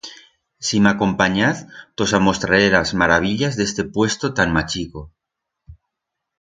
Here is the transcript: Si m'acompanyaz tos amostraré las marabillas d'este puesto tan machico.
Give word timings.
Si 0.69 0.79
m'acompanyaz 0.85 1.61
tos 2.01 2.15
amostraré 2.21 2.71
las 2.77 2.95
marabillas 3.03 3.61
d'este 3.61 3.87
puesto 3.99 4.33
tan 4.41 4.59
machico. 4.59 5.09